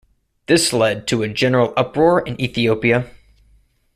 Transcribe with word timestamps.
This 0.47 0.73
led 0.73 1.05
to 1.09 1.21
a 1.21 1.27
general 1.27 1.73
uproar 1.77 2.21
in 2.21 2.41
Ethiopia. 2.41 3.07